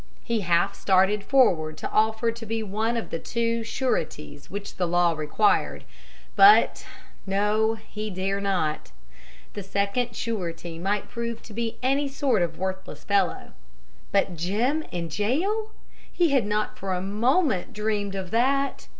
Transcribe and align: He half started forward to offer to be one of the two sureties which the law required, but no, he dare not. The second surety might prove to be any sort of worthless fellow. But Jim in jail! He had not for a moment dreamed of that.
He 0.23 0.39
half 0.39 0.73
started 0.73 1.23
forward 1.23 1.77
to 1.77 1.91
offer 1.91 2.31
to 2.31 2.45
be 2.47 2.63
one 2.63 2.97
of 2.97 3.11
the 3.11 3.19
two 3.19 3.63
sureties 3.63 4.49
which 4.49 4.77
the 4.77 4.87
law 4.87 5.11
required, 5.13 5.83
but 6.35 6.87
no, 7.27 7.75
he 7.75 8.09
dare 8.09 8.41
not. 8.41 8.91
The 9.53 9.61
second 9.61 10.15
surety 10.15 10.79
might 10.79 11.07
prove 11.11 11.43
to 11.43 11.53
be 11.53 11.77
any 11.83 12.07
sort 12.07 12.41
of 12.41 12.57
worthless 12.57 13.03
fellow. 13.03 13.51
But 14.11 14.35
Jim 14.35 14.85
in 14.91 15.07
jail! 15.07 15.69
He 16.11 16.29
had 16.29 16.47
not 16.47 16.79
for 16.79 16.93
a 16.95 16.99
moment 17.03 17.71
dreamed 17.71 18.15
of 18.15 18.31
that. 18.31 18.87